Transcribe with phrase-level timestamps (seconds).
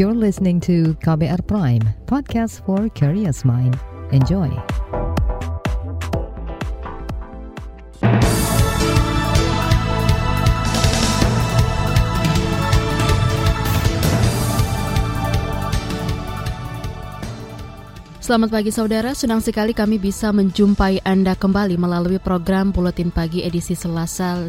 [0.00, 3.76] You're listening to KBR Prime, podcast for curious mind.
[4.16, 4.48] Enjoy.
[18.24, 23.76] Selamat pagi saudara, senang sekali kami bisa menjumpai Anda kembali melalui program Buletin Pagi edisi
[23.76, 24.48] Selasa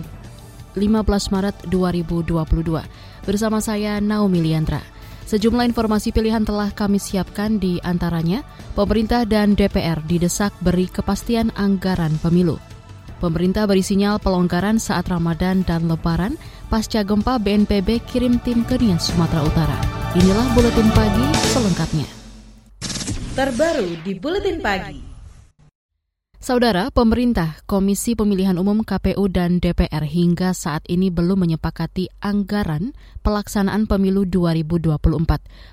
[0.79, 0.79] 15
[1.27, 3.27] Maret 2022.
[3.27, 5.00] Bersama saya Naomi Liandra.
[5.31, 8.43] Sejumlah informasi pilihan telah kami siapkan di antaranya,
[8.75, 12.59] pemerintah dan DPR didesak beri kepastian anggaran pemilu.
[13.23, 16.35] Pemerintah beri sinyal pelonggaran saat Ramadan dan Lebaran
[16.67, 19.79] pasca gempa BNPB kirim tim ke Nias, Sumatera Utara.
[20.19, 22.21] Inilah Buletin Pagi selengkapnya
[23.31, 25.10] terbaru di Buletin Pagi.
[26.41, 33.85] Saudara, pemerintah, Komisi Pemilihan Umum KPU dan DPR hingga saat ini belum menyepakati anggaran pelaksanaan
[33.85, 34.97] pemilu 2024.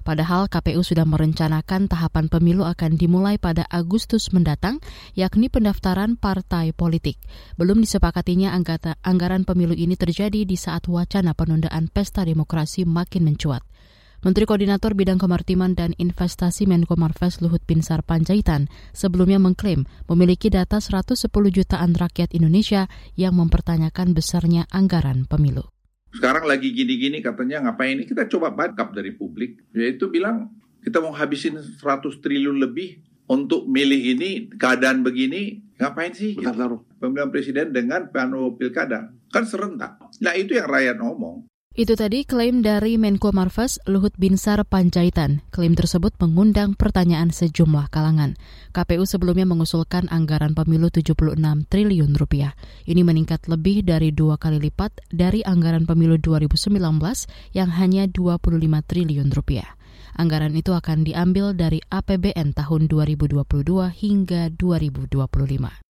[0.05, 4.85] Padahal KPU sudah merencanakan tahapan pemilu akan dimulai pada Agustus mendatang,
[5.17, 7.17] yakni pendaftaran partai politik.
[7.57, 8.53] Belum disepakatinya
[9.01, 13.65] anggaran pemilu ini terjadi di saat wacana penundaan pesta demokrasi makin mencuat.
[14.19, 20.83] Menteri Koordinator Bidang Kemaritiman dan Investasi Menko Marves Luhut Binsar Panjaitan sebelumnya mengklaim memiliki data
[20.83, 25.71] 110 jutaan rakyat Indonesia yang mempertanyakan besarnya anggaran pemilu.
[26.11, 28.11] Sekarang lagi gini-gini katanya ngapain ini?
[28.11, 29.71] Kita coba backup dari publik.
[29.71, 30.51] Yaitu bilang
[30.83, 31.79] kita mau habisin 100
[32.19, 32.99] triliun lebih
[33.31, 36.35] untuk milih ini keadaan begini ngapain sih?
[36.35, 39.15] Kita taruh pemilihan presiden dengan panu pilkada.
[39.31, 41.47] Kan serentak nah itu yang rakyat ngomong
[41.79, 45.47] itu tadi klaim dari Menko Marves Luhut Binsar Panjaitan.
[45.55, 48.35] Klaim tersebut mengundang pertanyaan sejumlah kalangan.
[48.75, 51.39] KPU sebelumnya mengusulkan anggaran pemilu 76
[51.71, 52.59] triliun rupiah.
[52.83, 56.83] Ini meningkat lebih dari dua kali lipat dari anggaran pemilu 2019
[57.55, 59.79] yang hanya 25 triliun rupiah.
[60.19, 63.39] Anggaran itu akan diambil dari APBN tahun 2022
[63.95, 65.88] hingga 2025.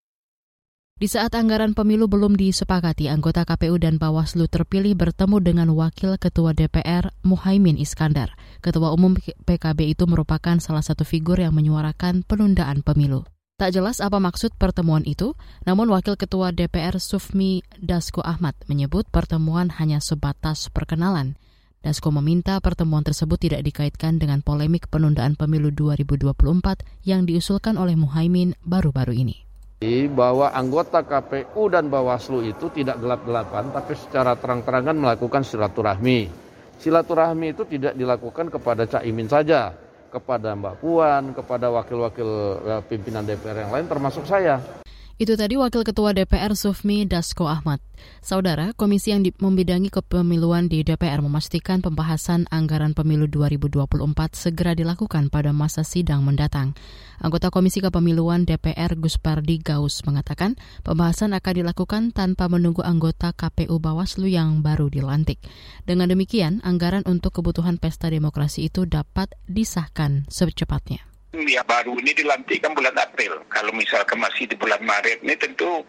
[0.99, 6.51] Di saat anggaran pemilu belum disepakati, anggota KPU dan Bawaslu terpilih bertemu dengan Wakil Ketua
[6.59, 8.35] DPR Muhaimin Iskandar.
[8.59, 13.23] Ketua Umum PKB itu merupakan salah satu figur yang menyuarakan penundaan pemilu.
[13.63, 19.71] Tak jelas apa maksud pertemuan itu, namun Wakil Ketua DPR Sufmi Dasko Ahmad menyebut pertemuan
[19.79, 21.39] hanya sebatas perkenalan.
[21.79, 26.35] Dasko meminta pertemuan tersebut tidak dikaitkan dengan polemik penundaan pemilu 2024
[27.07, 29.48] yang diusulkan oleh Muhaimin baru-baru ini
[30.11, 36.27] bahwa anggota KPU dan Bawaslu itu tidak gelap-gelapan tapi secara terang-terangan melakukan silaturahmi.
[36.83, 39.71] Silaturahmi itu tidak dilakukan kepada Cak Imin saja,
[40.11, 42.29] kepada Mbak Puan, kepada wakil-wakil
[42.67, 44.59] eh, pimpinan DPR yang lain termasuk saya.
[45.19, 47.83] Itu tadi Wakil Ketua DPR Sufmi Dasko Ahmad.
[48.23, 53.99] Saudara, komisi yang membidangi kepemiluan di DPR memastikan pembahasan anggaran pemilu 2024
[54.39, 56.79] segera dilakukan pada masa sidang mendatang.
[57.19, 60.55] Anggota Komisi Kepemiluan DPR Gus Pardi Gaus mengatakan
[60.87, 65.43] pembahasan akan dilakukan tanpa menunggu anggota KPU Bawaslu yang baru dilantik.
[65.83, 72.73] Dengan demikian, anggaran untuk kebutuhan pesta demokrasi itu dapat disahkan secepatnya yang baru ini dilantikkan
[72.73, 73.45] bulan April.
[73.53, 75.85] Kalau misalkan masih di bulan Maret ini tentu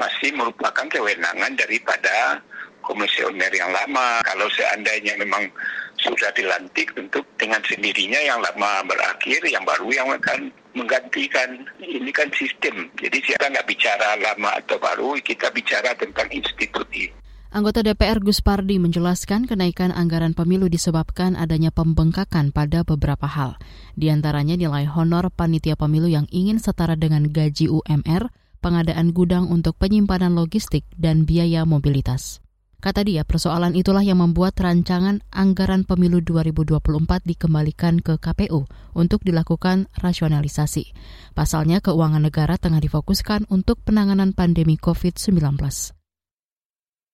[0.00, 2.40] masih merupakan kewenangan daripada
[2.80, 4.24] komisioner yang lama.
[4.24, 5.52] Kalau seandainya memang
[6.00, 11.68] sudah dilantik tentu dengan sendirinya yang lama berakhir, yang baru yang akan menggantikan.
[11.82, 12.88] Ini kan sistem.
[12.96, 17.12] Jadi kita nggak bicara lama atau baru, kita bicara tentang institusi.
[17.48, 23.56] Anggota DPR Gus Pardi menjelaskan kenaikan anggaran pemilu disebabkan adanya pembengkakan pada beberapa hal.
[23.96, 28.28] Di antaranya nilai honor panitia pemilu yang ingin setara dengan gaji UMR,
[28.60, 32.44] pengadaan gudang untuk penyimpanan logistik, dan biaya mobilitas.
[32.84, 36.78] Kata dia, persoalan itulah yang membuat rancangan anggaran pemilu 2024
[37.26, 40.94] dikembalikan ke KPU untuk dilakukan rasionalisasi.
[41.32, 45.97] Pasalnya, keuangan negara tengah difokuskan untuk penanganan pandemi COVID-19.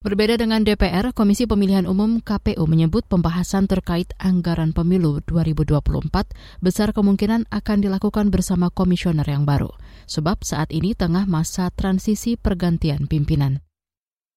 [0.04, 5.80] Berbeda dengan DPR, Komisi Pemilihan Umum KPU menyebut pembahasan terkait anggaran pemilu 2024
[6.60, 9.72] besar kemungkinan akan dilakukan bersama komisioner yang baru,
[10.04, 13.64] sebab saat ini tengah masa transisi pergantian pimpinan.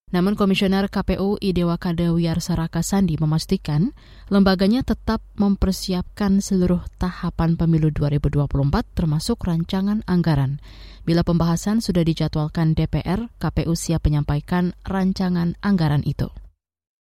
[0.08, 3.92] Namun Komisioner KPU Idewa Kadawiyar Saraka Sandi memastikan
[4.32, 8.48] lembaganya tetap mempersiapkan seluruh tahapan pemilu 2024
[8.96, 10.64] termasuk rancangan anggaran.
[11.04, 16.32] Bila pembahasan sudah dijadwalkan DPR, KPU siap menyampaikan rancangan anggaran itu.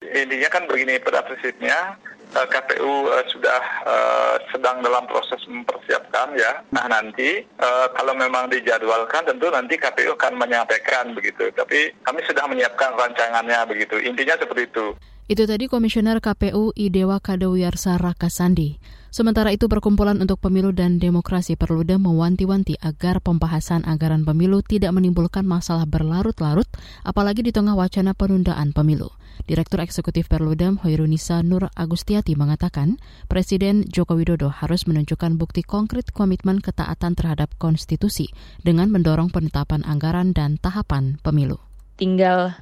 [0.03, 1.95] Intinya kan begini pada prinsipnya
[2.33, 6.61] KPU uh, eh, sudah uh, sedang dalam proses mempersiapkan ya.
[6.69, 11.49] Nah nanti uh, kalau memang dijadwalkan tentu nanti KPU akan menyampaikan begitu.
[11.53, 13.97] Tapi kami sudah menyiapkan rancangannya begitu.
[14.01, 14.93] Intinya seperti itu.
[15.29, 18.98] Itu tadi Komisioner KPU Idewa Kadewiyarsa Rakasandi.
[19.09, 25.49] Sementara itu Perkumpulan untuk Pemilu dan Demokrasi Perludem mewanti-wanti agar pembahasan anggaran pemilu tidak menimbulkan
[25.49, 26.69] masalah berlarut-larut,
[27.01, 29.09] apalagi di tengah wacana penundaan pemilu.
[29.49, 36.61] Direktur Eksekutif Perludem Hoirunisa Nur Agustiati mengatakan, Presiden Joko Widodo harus menunjukkan bukti konkret komitmen
[36.61, 38.29] ketaatan terhadap konstitusi
[38.61, 41.57] dengan mendorong penetapan anggaran dan tahapan pemilu.
[41.97, 42.53] Tinggal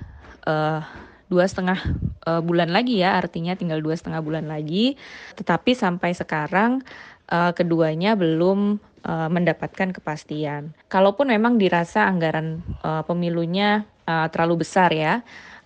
[0.47, 0.79] uh,
[1.27, 1.79] dua setengah
[2.27, 4.95] uh, bulan lagi ya, artinya tinggal dua setengah bulan lagi.
[5.35, 6.83] Tetapi sampai sekarang
[7.31, 10.75] uh, keduanya belum uh, mendapatkan kepastian.
[10.88, 12.63] Kalaupun memang dirasa anggaran
[13.06, 15.19] pemilunya terlalu besar ya,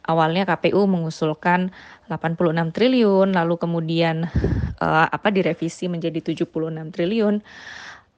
[0.05, 1.69] awalnya KPU mengusulkan
[2.09, 4.27] 86 triliun, lalu kemudian
[4.81, 6.49] uh, apa direvisi menjadi 76
[6.93, 7.39] triliun.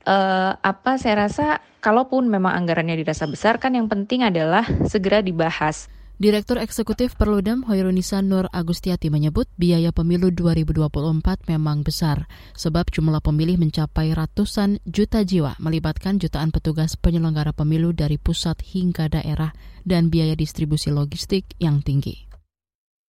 [0.03, 5.87] Uh, apa saya rasa kalaupun memang anggarannya dirasa besar kan yang penting adalah segera dibahas.
[6.23, 13.59] Direktur Eksekutif Perludem Hoirunisa Nur Agustiati menyebut biaya pemilu 2024 memang besar sebab jumlah pemilih
[13.59, 19.51] mencapai ratusan juta jiwa melibatkan jutaan petugas penyelenggara pemilu dari pusat hingga daerah
[19.83, 22.31] dan biaya distribusi logistik yang tinggi.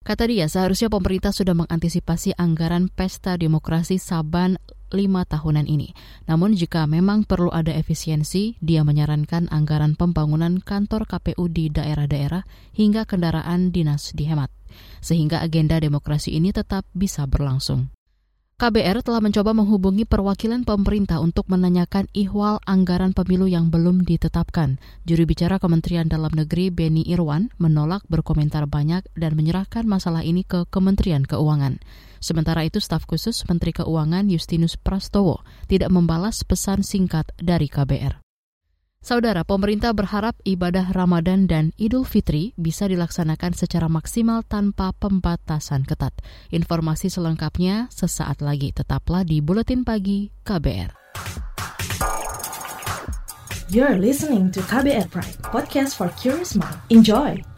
[0.03, 4.59] Kata dia, seharusnya pemerintah sudah mengantisipasi anggaran pesta demokrasi Saban
[4.93, 5.97] lima tahunan ini.
[6.29, 12.45] Namun jika memang perlu ada efisiensi, dia menyarankan anggaran pembangunan kantor KPU di daerah-daerah
[12.77, 14.53] hingga kendaraan dinas dihemat,
[15.01, 17.95] sehingga agenda demokrasi ini tetap bisa berlangsung.
[18.55, 24.79] KBR telah mencoba menghubungi perwakilan pemerintah untuk menanyakan ihwal anggaran pemilu yang belum ditetapkan.
[25.03, 30.71] Juru bicara Kementerian Dalam Negeri Beni Irwan menolak berkomentar banyak dan menyerahkan masalah ini ke
[30.71, 31.83] Kementerian Keuangan.
[32.23, 38.24] Sementara itu, staf khusus Menteri Keuangan Justinus Prastowo tidak membalas pesan singkat dari KBR.
[39.05, 46.17] Saudara, pemerintah berharap ibadah Ramadan dan Idul Fitri bisa dilaksanakan secara maksimal tanpa pembatasan ketat.
[46.49, 48.73] Informasi selengkapnya sesaat lagi.
[48.73, 50.97] Tetaplah di Buletin Pagi KBR.
[53.69, 56.81] You're listening to KBR Pride, podcast for curious mind.
[56.89, 57.54] Enjoy!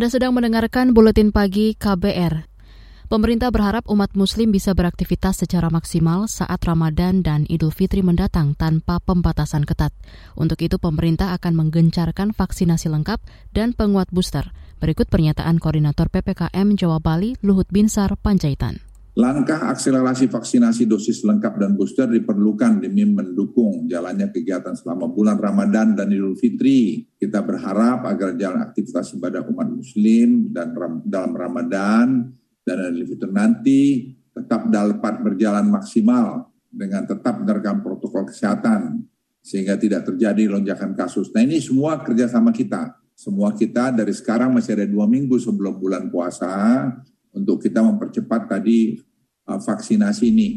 [0.00, 2.48] Anda sedang mendengarkan buletin pagi KBR.
[3.12, 8.96] Pemerintah berharap umat muslim bisa beraktivitas secara maksimal saat Ramadan dan Idul Fitri mendatang tanpa
[9.04, 9.92] pembatasan ketat.
[10.40, 13.20] Untuk itu pemerintah akan menggencarkan vaksinasi lengkap
[13.52, 14.48] dan penguat booster.
[14.80, 18.89] Berikut pernyataan Koordinator PPKM Jawa Bali Luhut Binsar Panjaitan.
[19.18, 25.98] Langkah akselerasi vaksinasi dosis lengkap dan booster diperlukan demi mendukung jalannya kegiatan selama bulan Ramadan
[25.98, 27.10] dan Idul Fitri.
[27.18, 32.30] Kita berharap agar jalan aktivitas ibadah umat muslim dan dalam Ramadan
[32.62, 33.80] dan Idul Fitri nanti
[34.30, 39.10] tetap dapat berjalan maksimal dengan tetap menerapkan protokol kesehatan
[39.42, 41.34] sehingga tidak terjadi lonjakan kasus.
[41.34, 42.94] Nah ini semua kerjasama kita.
[43.18, 46.48] Semua kita dari sekarang masih ada dua minggu sebelum bulan puasa
[47.34, 48.98] untuk kita mempercepat tadi
[49.46, 50.50] uh, vaksinasi ini.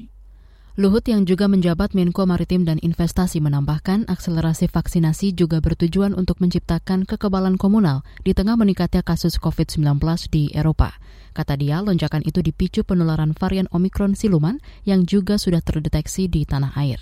[0.74, 7.06] Luhut yang juga menjabat Menko Maritim dan Investasi menambahkan akselerasi vaksinasi juga bertujuan untuk menciptakan
[7.06, 10.02] kekebalan komunal di tengah meningkatnya kasus COVID-19
[10.34, 10.98] di Eropa.
[11.38, 16.74] Kata dia, lonjakan itu dipicu penularan varian Omikron siluman yang juga sudah terdeteksi di tanah
[16.74, 16.98] air.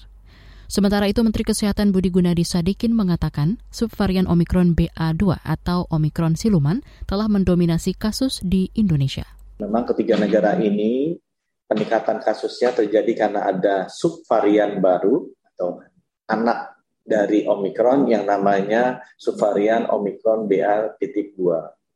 [0.67, 7.31] Sementara itu, Menteri Kesehatan Budi Gunadi Sadikin mengatakan subvarian Omikron BA2 atau Omikron siluman telah
[7.31, 9.23] mendominasi kasus di Indonesia.
[9.61, 11.13] Memang ketiga negara ini
[11.69, 15.85] peningkatan kasusnya terjadi karena ada subvarian baru atau
[16.25, 21.37] anak dari Omikron yang namanya subvarian Omikron BA.2.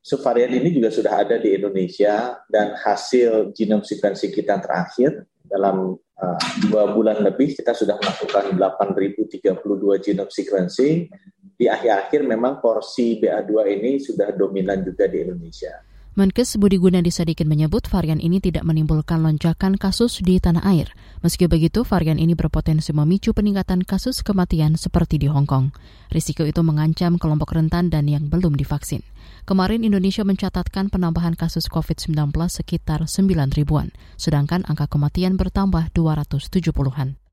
[0.05, 6.39] Subvarian ini juga sudah ada di Indonesia dan hasil genome sequencing kita terakhir dalam uh,
[6.69, 11.09] dua bulan lebih kita sudah melakukan 8.032 genome sequencing.
[11.55, 15.94] Di akhir-akhir memang porsi BA2 ini sudah dominan juga di Indonesia.
[16.15, 20.87] Menkes Budi Gunadi Sadikin menyebut varian ini tidak menimbulkan lonjakan kasus di tanah air.
[21.19, 25.75] Meski begitu, varian ini berpotensi memicu peningkatan kasus kematian seperti di Hong Kong.
[26.07, 29.03] Risiko itu mengancam kelompok rentan dan yang belum divaksin.
[29.43, 37.24] Kemarin Indonesia mencatatkan penambahan kasus COVID-19 sekitar 9 ribuan, sedangkan angka kematian bertambah 270-an.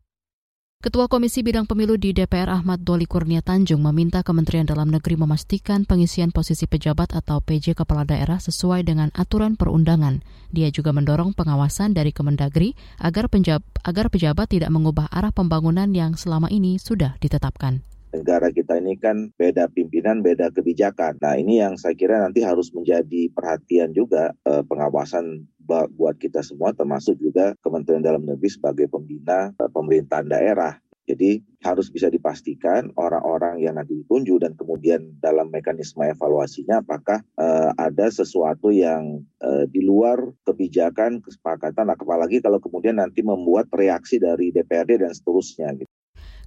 [0.82, 5.86] Ketua Komisi Bidang Pemilu di DPR Ahmad Doli Kurnia Tanjung meminta Kementerian Dalam Negeri memastikan
[5.86, 10.26] pengisian posisi pejabat atau PJ Kepala Daerah sesuai dengan aturan perundangan.
[10.50, 16.18] Dia juga mendorong pengawasan dari Kemendagri agar, penjab, agar pejabat tidak mengubah arah pembangunan yang
[16.18, 17.86] selama ini sudah ditetapkan.
[18.12, 21.16] Negara kita ini kan beda pimpinan, beda kebijakan.
[21.18, 25.48] Nah ini yang saya kira nanti harus menjadi perhatian juga eh, pengawasan
[25.96, 30.76] buat kita semua termasuk juga Kementerian Dalam Negeri sebagai pembina eh, pemerintahan daerah.
[31.02, 37.74] Jadi harus bisa dipastikan orang-orang yang nanti ditunjuk dan kemudian dalam mekanisme evaluasinya apakah uh,
[37.74, 44.54] ada sesuatu yang uh, di luar kebijakan kesepakatan, apalagi kalau kemudian nanti membuat reaksi dari
[44.54, 45.74] DPRD dan seterusnya.
[45.74, 45.91] Gitu.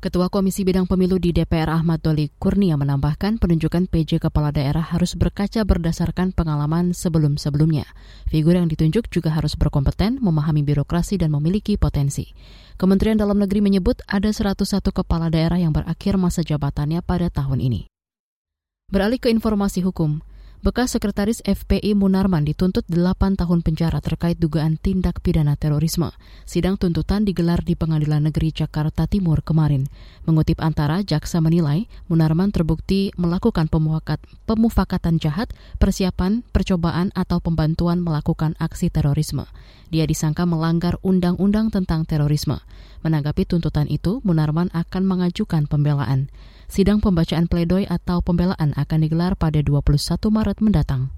[0.05, 5.17] Ketua Komisi Bidang Pemilu di DPR Ahmad Doli Kurnia menambahkan penunjukan PJ Kepala Daerah harus
[5.17, 7.89] berkaca berdasarkan pengalaman sebelum-sebelumnya.
[8.29, 12.37] Figur yang ditunjuk juga harus berkompeten, memahami birokrasi, dan memiliki potensi.
[12.77, 17.89] Kementerian Dalam Negeri menyebut ada 101 kepala daerah yang berakhir masa jabatannya pada tahun ini.
[18.93, 20.21] Beralih ke informasi hukum,
[20.65, 26.09] Bekas Sekretaris FPI Munarman dituntut 8 tahun penjara terkait dugaan tindak pidana terorisme.
[26.41, 29.85] Sidang tuntutan digelar di Pengadilan Negeri Jakarta Timur kemarin.
[30.25, 34.17] Mengutip antara, jaksa menilai Munarman terbukti melakukan pemufakat,
[34.49, 39.45] pemufakatan jahat, persiapan, percobaan, atau pembantuan melakukan aksi terorisme.
[39.93, 42.57] Dia disangka melanggar undang-undang tentang terorisme.
[43.05, 46.33] Menanggapi tuntutan itu, Munarman akan mengajukan pembelaan.
[46.65, 49.95] Sidang pembacaan pledoi atau pembelaan akan digelar pada 21
[50.29, 51.15] Maret mendatang.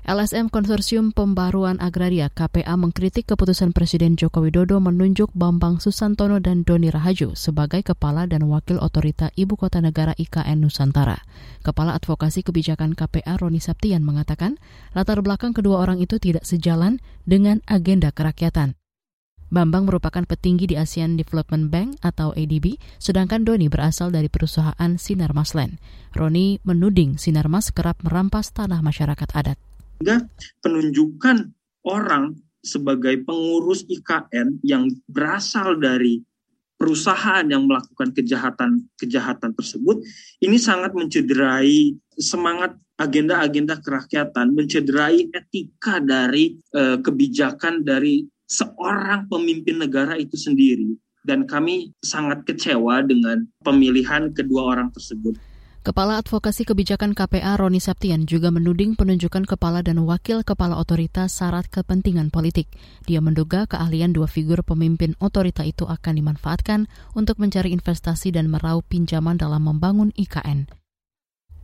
[0.00, 6.88] LSM Konsorsium Pembaruan Agraria KPA mengkritik keputusan Presiden Joko Widodo menunjuk Bambang Susantono dan Doni
[6.88, 11.20] Rahaju sebagai kepala dan wakil otorita Ibu Kota Negara IKN Nusantara.
[11.60, 14.56] Kepala Advokasi Kebijakan KPA Roni Saptian mengatakan,
[14.96, 16.96] latar belakang kedua orang itu tidak sejalan
[17.28, 18.79] dengan agenda kerakyatan.
[19.50, 25.58] Bambang merupakan petinggi di ASEAN Development Bank atau ADB, sedangkan Doni berasal dari perusahaan Sinarmas
[25.58, 25.82] Land.
[26.14, 29.58] Roni menuding Sinarmas kerap merampas tanah masyarakat adat.
[29.98, 30.30] Sehingga
[30.62, 31.50] penunjukan
[31.82, 36.22] orang sebagai pengurus IKN yang berasal dari
[36.78, 40.00] perusahaan yang melakukan kejahatan-kejahatan tersebut
[40.40, 50.18] ini sangat mencederai semangat agenda-agenda kerakyatan, mencederai etika dari eh, kebijakan dari seorang pemimpin negara
[50.18, 50.98] itu sendiri.
[51.22, 55.36] Dan kami sangat kecewa dengan pemilihan kedua orang tersebut.
[55.80, 61.72] Kepala Advokasi Kebijakan KPA Roni Septian juga menuding penunjukan kepala dan wakil kepala otoritas syarat
[61.72, 62.68] kepentingan politik.
[63.08, 66.84] Dia menduga keahlian dua figur pemimpin otorita itu akan dimanfaatkan
[67.16, 70.79] untuk mencari investasi dan meraup pinjaman dalam membangun IKN.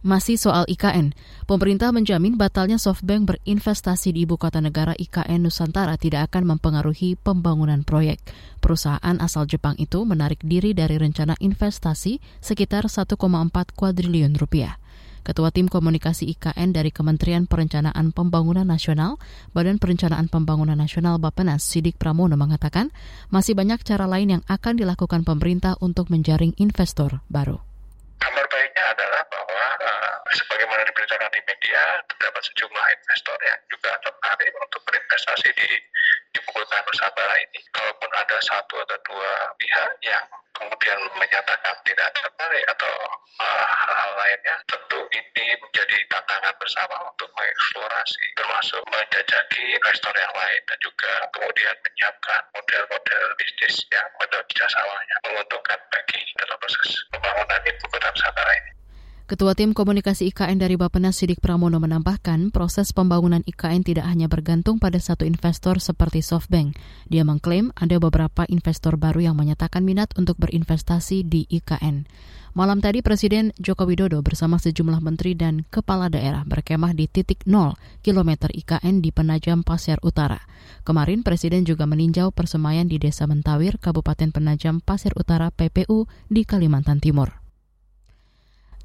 [0.06, 1.18] Masih soal IKN,
[1.50, 7.82] pemerintah menjamin batalnya SoftBank berinvestasi di ibu kota negara IKN Nusantara tidak akan mempengaruhi pembangunan
[7.82, 8.22] proyek.
[8.62, 13.18] Perusahaan asal Jepang itu menarik diri dari rencana investasi sekitar 1,4
[13.74, 14.78] kuadriliun rupiah.
[15.26, 19.18] Ketua Tim Komunikasi IKN dari Kementerian Perencanaan Pembangunan Nasional,
[19.58, 22.94] Badan Perencanaan Pembangunan Nasional Bapenas, Sidik Pramono mengatakan,
[23.34, 27.58] masih banyak cara lain yang akan dilakukan pemerintah untuk menjaring investor baru.
[28.26, 34.50] Kabar baiknya adalah bahwa uh, sebagaimana diberitakan di media, terdapat sejumlah investor yang juga tertarik
[34.50, 35.70] untuk berinvestasi di
[36.34, 37.62] ibu kota Nusantara ini.
[37.70, 39.30] Kalaupun ada satu atau dua
[39.62, 40.26] pihak yang
[40.58, 42.94] kemudian menyatakan tidak tertarik atau
[43.46, 50.60] uh, hal-hal lainnya, tentu ini menjadi tantangan bersama untuk mengeksplorasi, termasuk menjajaki investor yang lain
[50.66, 56.26] dan juga kemudian menyiapkan model-model bisnis yang menurut jasa awalnya menguntungkan bagi
[56.66, 58.75] proses pembangunan ibu kota Nusantara ini.
[59.26, 64.78] Ketua Tim Komunikasi IKN dari Bapenas Sidik Pramono menambahkan, proses pembangunan IKN tidak hanya bergantung
[64.78, 66.78] pada satu investor seperti SoftBank.
[67.10, 72.06] Dia mengklaim ada beberapa investor baru yang menyatakan minat untuk berinvestasi di IKN.
[72.54, 77.74] Malam tadi Presiden Joko Widodo bersama sejumlah menteri dan kepala daerah berkemah di titik 0
[78.06, 80.38] km IKN di Penajam Pasir Utara.
[80.86, 87.02] Kemarin Presiden juga meninjau persemayan di Desa Mentawir, Kabupaten Penajam Pasir Utara PPU di Kalimantan
[87.02, 87.45] Timur.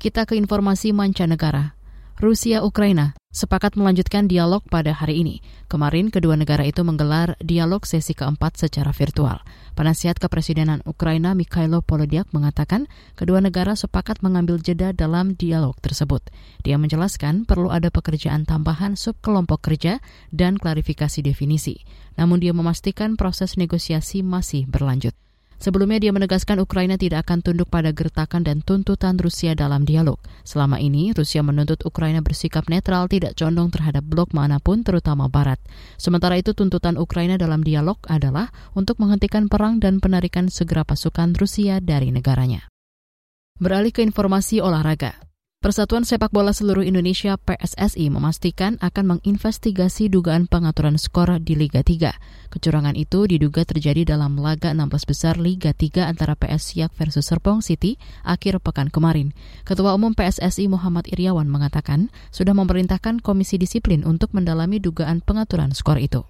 [0.01, 1.77] Kita ke informasi mancanegara.
[2.17, 5.45] Rusia Ukraina sepakat melanjutkan dialog pada hari ini.
[5.69, 9.45] Kemarin kedua negara itu menggelar dialog sesi keempat secara virtual.
[9.77, 16.33] Penasihat Kepresidenan Ukraina Mikhailo Polodiak mengatakan kedua negara sepakat mengambil jeda dalam dialog tersebut.
[16.65, 20.01] Dia menjelaskan perlu ada pekerjaan tambahan subkelompok kerja
[20.33, 21.85] dan klarifikasi definisi.
[22.17, 25.13] Namun dia memastikan proses negosiasi masih berlanjut.
[25.61, 30.17] Sebelumnya dia menegaskan Ukraina tidak akan tunduk pada gertakan dan tuntutan Rusia dalam dialog.
[30.41, 35.61] Selama ini, Rusia menuntut Ukraina bersikap netral tidak condong terhadap blok mana pun terutama Barat.
[36.01, 41.77] Sementara itu tuntutan Ukraina dalam dialog adalah untuk menghentikan perang dan penarikan segera pasukan Rusia
[41.77, 42.65] dari negaranya.
[43.61, 45.30] Beralih ke informasi olahraga.
[45.61, 52.49] Persatuan Sepak Bola Seluruh Indonesia PSSI memastikan akan menginvestigasi dugaan pengaturan skor di Liga 3.
[52.49, 57.61] Kecurangan itu diduga terjadi dalam laga 16 besar Liga 3 antara PS Siak versus Serpong
[57.61, 59.37] City akhir pekan kemarin.
[59.61, 66.01] Ketua Umum PSSI Muhammad Iriawan mengatakan sudah memerintahkan Komisi Disiplin untuk mendalami dugaan pengaturan skor
[66.01, 66.25] itu.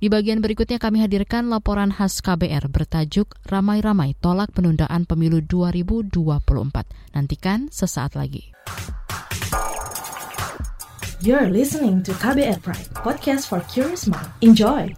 [0.00, 6.32] Di bagian berikutnya kami hadirkan laporan khas KBR bertajuk Ramai-ramai tolak penundaan pemilu 2024.
[7.12, 8.48] Nantikan sesaat lagi.
[11.20, 14.24] You're listening to KBR Pride, podcast for curious mind.
[14.40, 14.88] Enjoy!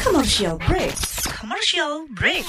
[0.00, 0.96] Commercial break.
[1.28, 2.48] Commercial break.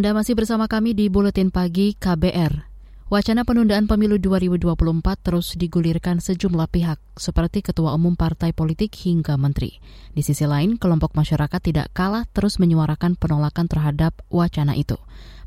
[0.00, 2.64] Anda masih bersama kami di Buletin Pagi KBR.
[3.12, 4.72] Wacana penundaan pemilu 2024
[5.20, 9.76] terus digulirkan sejumlah pihak, seperti Ketua Umum Partai Politik hingga Menteri.
[10.16, 14.96] Di sisi lain, kelompok masyarakat tidak kalah terus menyuarakan penolakan terhadap wacana itu.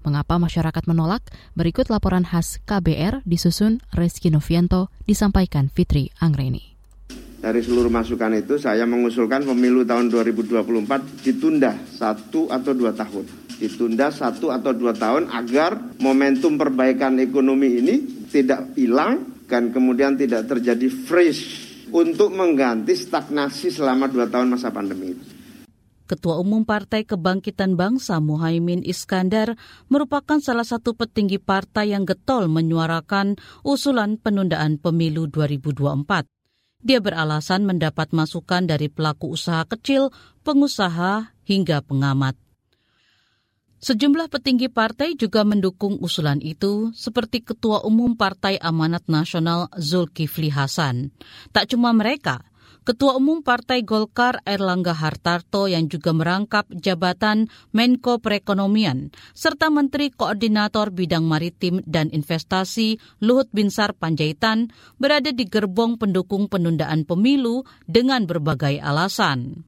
[0.05, 1.25] Mengapa masyarakat menolak?
[1.57, 6.77] Berikut laporan khas KBR disusun Reski Novianto, disampaikan Fitri Anggreni.
[7.41, 14.11] Dari seluruh masukan itu, saya mengusulkan pemilu tahun 2024 ditunda satu atau dua tahun ditunda
[14.11, 17.95] satu atau dua tahun agar momentum perbaikan ekonomi ini
[18.27, 25.15] tidak hilang dan kemudian tidak terjadi freeze untuk mengganti stagnasi selama dua tahun masa pandemi.
[26.03, 29.55] Ketua Umum Partai Kebangkitan Bangsa Muhaimin Iskandar
[29.87, 36.27] merupakan salah satu petinggi partai yang getol menyuarakan usulan penundaan pemilu 2024.
[36.83, 40.11] Dia beralasan mendapat masukan dari pelaku usaha kecil,
[40.43, 42.42] pengusaha, hingga pengamat.
[43.83, 51.11] Sejumlah petinggi partai juga mendukung usulan itu, seperti Ketua Umum Partai Amanat Nasional Zulkifli Hasan.
[51.51, 52.47] Tak cuma mereka,
[52.87, 60.87] Ketua Umum Partai Golkar Erlangga Hartarto yang juga merangkap jabatan Menko Perekonomian, serta Menteri Koordinator
[60.87, 68.79] Bidang Maritim dan Investasi Luhut Binsar Panjaitan berada di gerbong pendukung penundaan pemilu dengan berbagai
[68.79, 69.67] alasan.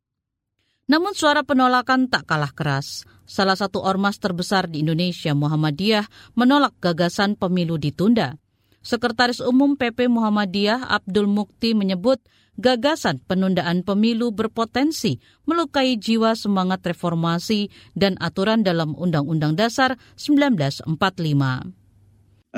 [0.85, 3.09] Namun suara penolakan tak kalah keras.
[3.25, 6.05] Salah satu ormas terbesar di Indonesia, Muhammadiyah,
[6.37, 8.37] menolak gagasan pemilu ditunda.
[8.85, 12.21] Sekretaris Umum PP Muhammadiyah Abdul Mukti menyebut
[12.61, 15.17] gagasan penundaan pemilu berpotensi
[15.49, 20.85] melukai jiwa semangat reformasi dan aturan dalam Undang-Undang Dasar 1945.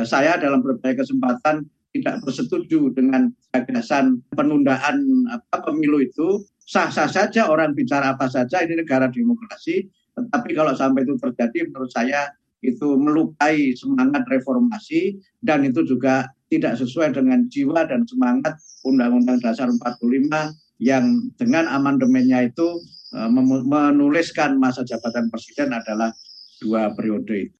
[0.04, 7.74] Saya dalam berbagai kesempatan tidak bersetuju dengan gagasan penundaan apa, pemilu itu sah-sah saja orang
[7.74, 12.34] bicara apa saja ini negara demokrasi tetapi kalau sampai itu terjadi menurut saya
[12.66, 19.70] itu melukai semangat reformasi dan itu juga tidak sesuai dengan jiwa dan semangat Undang-Undang Dasar
[19.70, 21.06] 45 yang
[21.38, 22.82] dengan amandemennya itu
[23.14, 26.12] menuliskan masa jabatan presiden adalah
[26.60, 27.54] dua periode.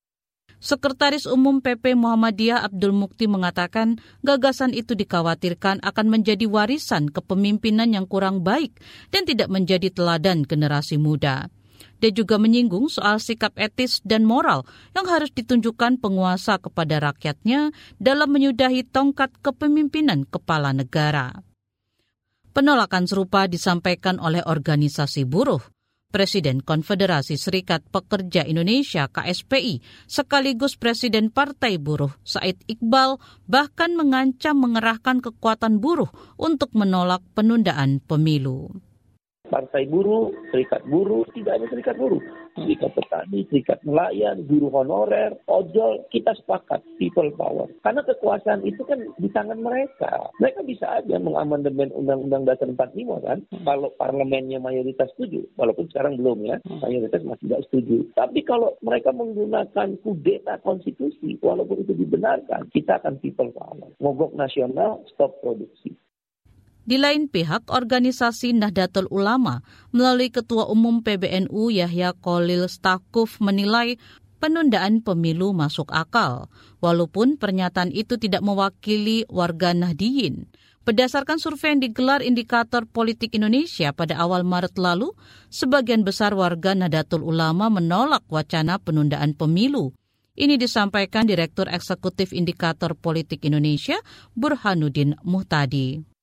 [0.58, 8.10] Sekretaris Umum PP Muhammadiyah Abdul Mukti mengatakan gagasan itu dikhawatirkan akan menjadi warisan kepemimpinan yang
[8.10, 8.74] kurang baik
[9.14, 11.54] dan tidak menjadi teladan generasi muda.
[11.98, 18.30] Dia juga menyinggung soal sikap etis dan moral yang harus ditunjukkan penguasa kepada rakyatnya dalam
[18.30, 21.34] menyudahi tongkat kepemimpinan kepala negara.
[22.54, 25.62] Penolakan serupa disampaikan oleh organisasi buruh.
[26.08, 35.20] Presiden Konfederasi Serikat Pekerja Indonesia KSPI sekaligus Presiden Partai Buruh Said Iqbal bahkan mengancam mengerahkan
[35.20, 36.08] kekuatan buruh
[36.40, 38.87] untuk menolak penundaan pemilu.
[39.48, 42.20] Partai buruh, serikat buruh, tidak hanya serikat buruh,
[42.60, 47.68] serikat petani, serikat nelayan, guru honorer, ojol, kita sepakat people power.
[47.82, 50.30] Karena kekuasaan itu kan di tangan mereka.
[50.44, 56.44] Mereka bisa aja mengamandemen Undang-Undang Dasar 45 kan, kalau parlemennya mayoritas setuju, walaupun sekarang belum
[56.44, 57.98] ya, mayoritas masih tidak setuju.
[58.20, 63.90] Tapi kalau mereka menggunakan kudeta konstitusi, walaupun itu dibenarkan, kita akan people power.
[64.04, 65.96] Mogok nasional, stop produksi.
[66.88, 69.60] Di lain pihak, organisasi Nahdlatul Ulama
[69.92, 74.00] melalui Ketua Umum PBNU Yahya Kolil Stakuf menilai
[74.40, 76.48] penundaan pemilu masuk akal,
[76.80, 80.48] walaupun pernyataan itu tidak mewakili warga Nahdiyin.
[80.88, 85.12] Berdasarkan survei yang digelar Indikator Politik Indonesia pada awal Maret lalu,
[85.52, 89.92] sebagian besar warga Nahdlatul Ulama menolak wacana penundaan pemilu.
[90.40, 94.00] Ini disampaikan Direktur Eksekutif Indikator Politik Indonesia,
[94.40, 96.16] Burhanuddin Muhtadi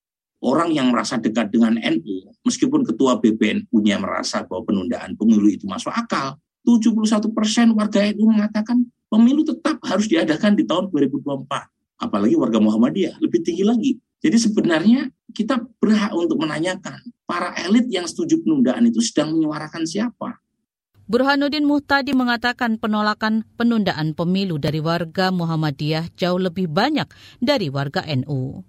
[0.44, 5.90] orang yang merasa dekat dengan NU, meskipun ketua BPNU-nya merasa bahwa penundaan pemilu itu masuk
[5.90, 6.36] akal,
[6.68, 11.48] 71 persen warga NU mengatakan pemilu tetap harus diadakan di tahun 2024.
[12.04, 13.96] Apalagi warga Muhammadiyah, lebih tinggi lagi.
[14.20, 20.40] Jadi sebenarnya kita berhak untuk menanyakan, para elit yang setuju penundaan itu sedang menyuarakan siapa?
[21.04, 27.04] Burhanuddin Muhtadi mengatakan penolakan penundaan pemilu dari warga Muhammadiyah jauh lebih banyak
[27.44, 28.64] dari warga NU.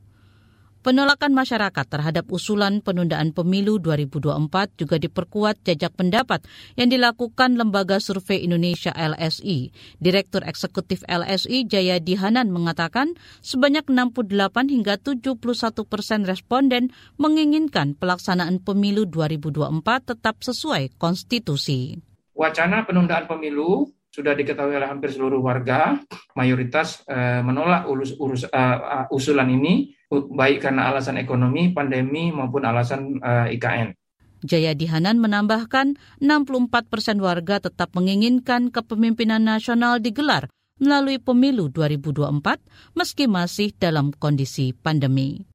[0.85, 6.45] Penolakan masyarakat terhadap usulan penundaan pemilu 2024 juga diperkuat jajak pendapat
[6.77, 9.73] yang dilakukan Lembaga Survei Indonesia LSI.
[9.97, 14.29] Direktur Eksekutif LSI Jaya Dihanan mengatakan sebanyak 68
[14.69, 15.41] hingga 71
[15.89, 21.97] persen responden menginginkan pelaksanaan pemilu 2024 tetap sesuai konstitusi.
[22.37, 25.97] Wacana penundaan pemilu sudah diketahui oleh hampir seluruh warga,
[26.37, 33.19] mayoritas uh, menolak urus, urus, uh, usulan ini baik karena alasan ekonomi, pandemi maupun alasan
[33.21, 33.97] uh, IKN.
[34.45, 42.61] Jaya Dihanan menambahkan 64 persen warga tetap menginginkan kepemimpinan nasional digelar melalui pemilu 2024
[42.93, 45.47] meski masih dalam kondisi pandemi.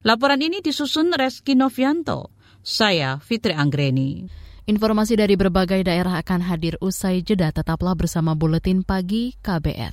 [0.00, 2.32] Laporan ini disusun Reski Novianto.
[2.64, 4.24] Saya Fitri Anggreni.
[4.64, 7.52] Informasi dari berbagai daerah akan hadir usai jeda.
[7.52, 9.92] Tetaplah bersama Buletin Pagi KBR.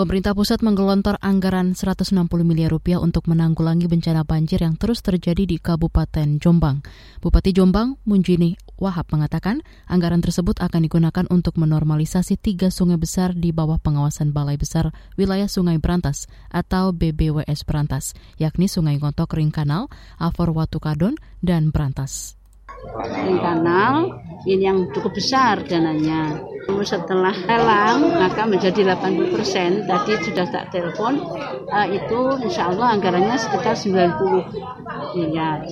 [0.00, 5.60] Pemerintah pusat menggelontor anggaran 160 miliar rupiah untuk menanggulangi bencana banjir yang terus terjadi di
[5.60, 6.80] Kabupaten Jombang.
[7.20, 13.52] Bupati Jombang, Munjini Wahab mengatakan anggaran tersebut akan digunakan untuk menormalisasi tiga sungai besar di
[13.52, 14.88] bawah pengawasan Balai Besar
[15.20, 21.76] Wilayah Sungai Berantas atau BBWS Berantas, yakni Sungai Ngontok Ring Kanal, Afor Watu Kadon, dan
[21.76, 22.39] Berantas.
[23.06, 26.40] Ring Kanal ini yang cukup besar dananya.
[26.70, 29.84] Setelah lelang maka menjadi 80 persen.
[29.84, 31.20] Tadi sudah tak telepon
[31.68, 35.66] uh, itu insya Allah anggarannya sekitar 90 miliar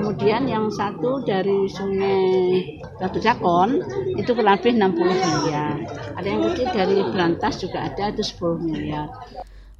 [0.00, 2.26] kemudian yang satu dari sungai
[2.98, 3.80] Batu Jakon
[4.16, 5.76] itu kurang lebih 60 miliar.
[6.16, 9.08] Ada yang kecil dari Berantas juga ada itu 10 miliar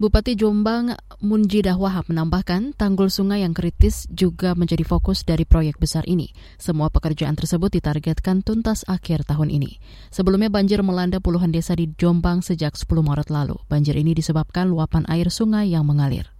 [0.01, 6.09] Bupati Jombang Munjidah Wahab menambahkan tanggul sungai yang kritis juga menjadi fokus dari proyek besar
[6.09, 6.33] ini.
[6.57, 9.77] Semua pekerjaan tersebut ditargetkan tuntas akhir tahun ini.
[10.09, 13.61] Sebelumnya banjir melanda puluhan desa di Jombang sejak 10 Maret lalu.
[13.69, 16.33] Banjir ini disebabkan luapan air sungai yang mengalir.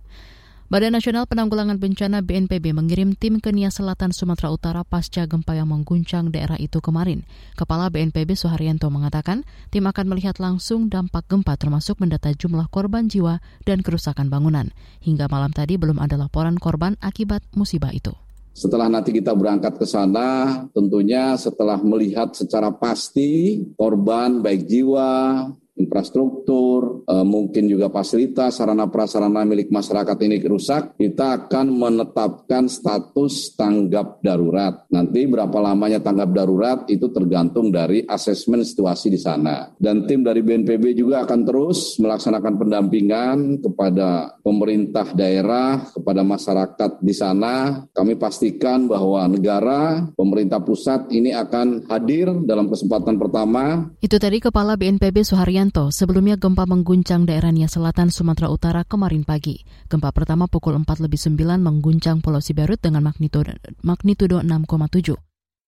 [0.71, 5.67] Badan Nasional Penanggulangan Bencana BNPB mengirim tim ke Nia Selatan Sumatera Utara pasca gempa yang
[5.67, 7.27] mengguncang daerah itu kemarin.
[7.59, 9.43] Kepala BNPB Suharyanto mengatakan
[9.75, 14.71] tim akan melihat langsung dampak gempa termasuk mendata jumlah korban jiwa dan kerusakan bangunan.
[15.03, 18.15] Hingga malam tadi belum ada laporan korban akibat musibah itu.
[18.55, 25.51] Setelah nanti kita berangkat ke sana, tentunya setelah melihat secara pasti korban baik jiwa
[25.81, 33.57] infrastruktur, uh, mungkin juga fasilitas, sarana prasarana milik masyarakat ini rusak, kita akan menetapkan status
[33.57, 34.85] tanggap darurat.
[34.93, 39.73] Nanti berapa lamanya tanggap darurat itu tergantung dari asesmen situasi di sana.
[39.81, 47.15] Dan tim dari BNPB juga akan terus melaksanakan pendampingan kepada pemerintah daerah, kepada masyarakat di
[47.17, 47.87] sana.
[47.95, 53.89] Kami pastikan bahwa negara, pemerintah pusat ini akan hadir dalam kesempatan pertama.
[54.03, 55.23] Itu tadi Kepala BNPB
[55.71, 59.63] Sebelumnya gempa mengguncang daerah Nia Selatan, Sumatera Utara kemarin pagi.
[59.87, 63.55] Gempa pertama pukul 4 lebih 9 mengguncang Pulau Siberut dengan magnitudo,
[63.87, 65.15] magnitudo 6,7.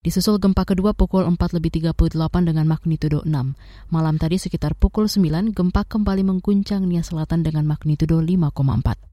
[0.03, 3.31] Disusul gempa kedua pukul 4 lebih 38 dengan magnitudo 6.
[3.87, 9.12] Malam tadi sekitar pukul 9, gempa kembali mengguncang Nia Selatan dengan magnitudo 5,4.